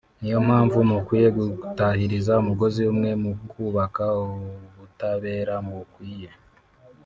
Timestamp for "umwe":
2.91-3.11